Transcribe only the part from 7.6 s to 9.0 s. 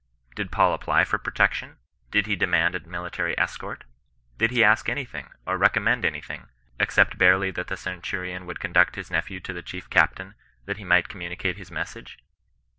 the centurion would conduct